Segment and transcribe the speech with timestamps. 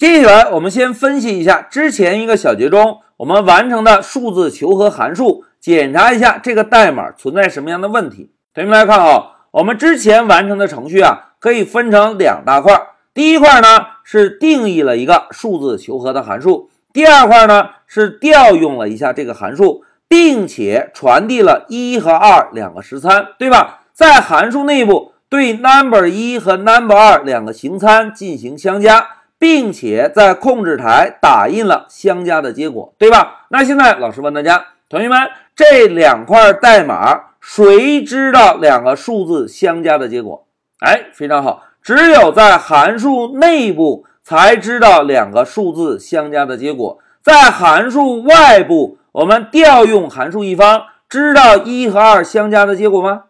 [0.00, 8.30] 接下来，我们先分析一下之前一个小节中我们完成的数字求和函数，检查一下这个代码存在什么样的问题。
[8.54, 12.80] 同学们来看啊，我们之前完成的程序啊，可以分成两大块。
[13.12, 23.80] 第一块呢是定义了一个数字求和的函数，第二块呢是调用了一下这个函数，并且传递了一和二两个实参，对吧？
[23.92, 29.06] 在函数内部对 number 一和 number 二两个行参进行相加，
[29.40, 33.46] 并且在控制台打印了相加的结果，对吧？
[33.48, 35.18] 那现在老师问大家，同学们，
[35.56, 37.22] 这两块代码。
[37.40, 40.46] 谁知道两个数字相加的结果？
[40.80, 46.98] 哎，非常好，只有在函数内部才知道两个数字相加的结果。
[47.22, 53.22] 在函数外部，我们调用函数一方，知道一和二相加的结果吗？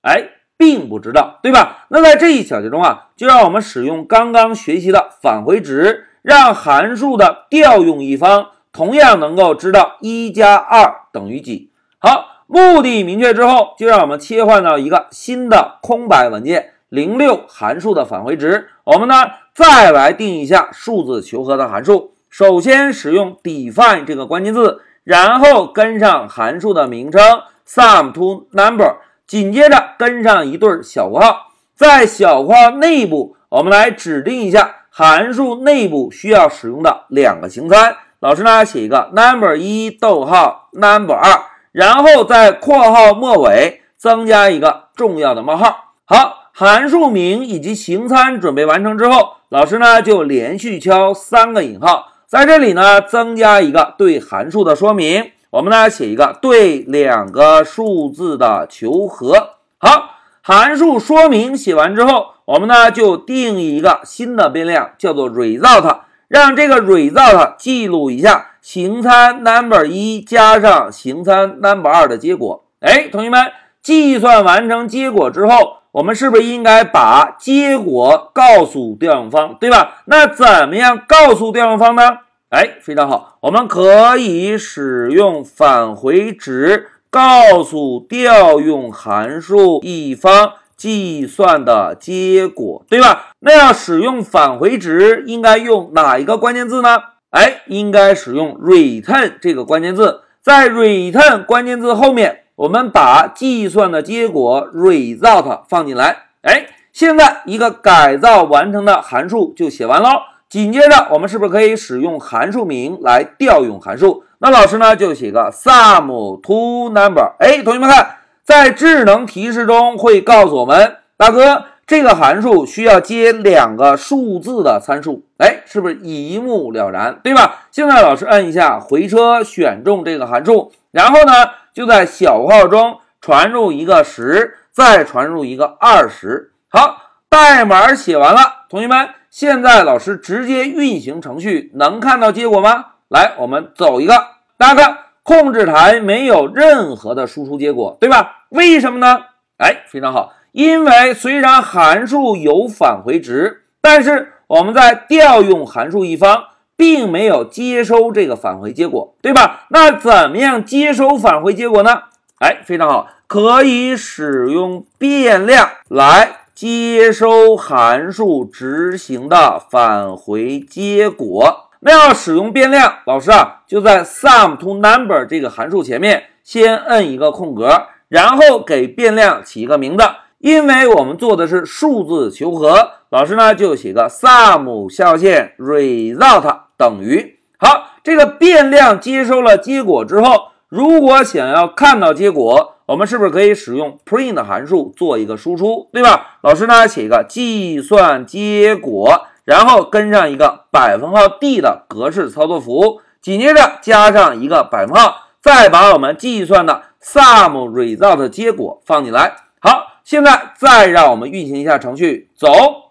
[0.00, 1.86] 哎，并不知道，对吧？
[1.88, 11.70] 那在这一小节中啊，就让我们使用刚刚学习的返回值，让函数的调用一方同样能够知道一加二等于几。
[11.98, 12.34] 好。
[12.50, 18.70] 目的明确之后，就让我们切换到一个新的空白文件，零六函数的返回值。
[18.84, 19.14] 我们呢，
[19.52, 22.14] 再来定一下数字求和的函数。
[22.30, 27.20] 首先使用 define 这个关键字，然后跟上函数的名称
[27.66, 28.96] sum to number，
[29.28, 31.52] 紧接着跟上一对小括号。
[31.76, 37.94] 在小括号内部，我们来指定一下函数内部需要使用的两个形参。
[38.18, 41.40] 老师呢，写一个 number 一逗号 number 二。
[41.70, 45.92] 然后在括号末尾增加一个重要的冒号。
[46.06, 55.30] 好，函数名以及形参准备完成之后，老师呢就连续敲三个引号，在这里呢增加一个对函数的说明。
[55.50, 59.54] 我们呢写一个对两个数字的求和。
[59.78, 60.10] 好，
[60.42, 68.46] 函数说明写完之后，我们呢就定义一个新的变量，叫做 result，让这个 result 记录一下。
[68.60, 73.50] 行参 number 一加上行参 number 二的结果，哎，同学们，
[73.80, 80.02] 计算完成结果之后，我们是不是应该把结果告诉调用方，对吧？
[80.04, 82.18] 那怎么样告诉调用方呢？
[82.50, 93.32] 哎，非常好，我们可以使用返回值告诉调用函数一方计算的结果，对吧？
[93.40, 96.96] 那要使用返回值，应该用哪一个关键字呢？
[97.28, 106.28] 哎，应该使用 return 这个关键字，在 return 关键字后面，我们把计算的结果 result 放进来。
[106.40, 110.08] 哎，现在一个改造完成的函数就写完喽。
[110.48, 114.24] 紧接着，我们是不是可以使用函数名来调用函数？
[114.38, 117.32] 那老师呢，就写个 sum to number。
[117.38, 121.64] 哎，同学们看，在智能提示中会告诉我们，大哥。
[121.88, 127.62] 这个函数需要接两个数字的参数，哎，是不是一目了然，对吧？
[127.70, 131.32] 现在老师按一下回车，选中这个函数，然后呢，
[131.72, 136.52] 就在小括号中传入一个十，再传入一个二十。
[136.68, 136.98] 好，
[137.30, 142.86] 代码写完了，同学们，现在老师直接运行程序，能看到结果吗？
[143.08, 144.24] 来，我们走一个，
[144.56, 148.46] 大家看，控制台没有任何的输出结果，对吧？
[148.48, 149.24] 为什么呢？
[149.58, 150.32] 哎，非常好。
[150.52, 159.66] 因为虽然函数有返回值，但是我们在调用函数一方并没有接收这个返回结果，对吧？
[159.68, 162.04] 那怎么样接收返回结果呢？
[162.40, 171.68] 哎，非常好，可以使用变量来接收函数执行的返回结果。
[171.78, 180.04] 那要使用变量，老师啊就在 sum to number 这个函数前面先摁一个空格，然后给变量起一个名字。
[180.38, 187.92] 因为我们做的是数字求和，老师呢就写个 sum 下划线 result 等于好。
[188.02, 196.38] 这个变量接收了结果之后，如果想要看到结果，我们是不是可以使用 print 函数做一个输出，对吧？
[196.42, 209.36] 老师呢写一个计算结果，然后跟上一个百分号 d 的格式操作符，紧接着加上一个百分号，再把我们计算的 sum result 结果放进来。
[209.60, 209.86] 好。
[210.08, 212.48] 现在再让我们运行一下程序，走，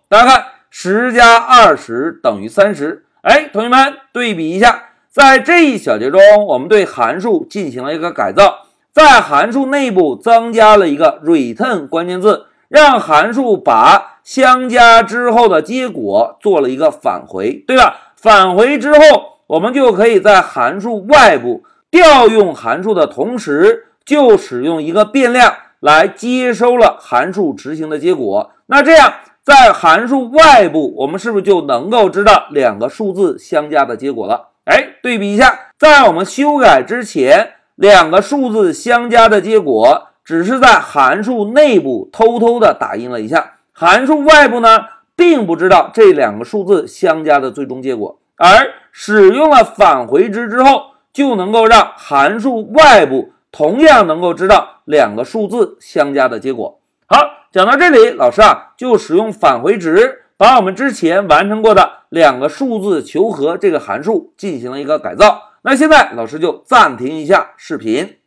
[0.07, 3.05] 大家看，十加二十等于三十。
[3.21, 4.86] 哎，同学们对比一下，
[5.17, 18.13] 在这一小节中，我们对函数进行了一个改造，在函数内部增加了一个 return 关键字，让函数把相加之后的结果做了一个返回，对吧？
[18.15, 25.51] 返回之后，我们就可以在函数外部调用函数的同时，就使用一个变量。
[25.79, 29.13] 来接收了函数执行的结果，那这样
[29.43, 34.49] 在函数外部，我们是不是就能够知道两个数字相加的结果了？
[34.67, 44.79] 哎，对比一下，在我们修改之前，两个数字相加的结果只是在函数内部偷偷的打印了一下，函数外部呢，
[45.15, 56.77] 并不知道这两个数字相加的最终结果，而使用了返回值之后，就能够让函数外部同样能够知道两个数字相加的结果。
[57.05, 57.17] 好，
[57.53, 60.23] 讲到这里，老师啊，就使用返回值。
[60.37, 65.53] 把我们之前完成过的两个数字求和这个函数进行了一个改造。
[65.63, 68.17] 那现在老师就暂停一下视频。